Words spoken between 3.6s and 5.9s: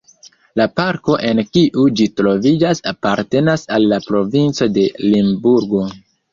al la provinco de Limburgo.